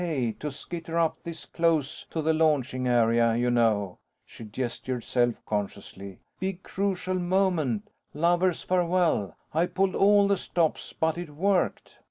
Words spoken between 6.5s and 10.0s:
crucial moment... lovers' farewell... I pulled